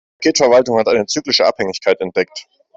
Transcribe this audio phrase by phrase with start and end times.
[0.23, 2.47] Die Paketverwaltung hat eine zyklische Abhängigkeit entdeckt.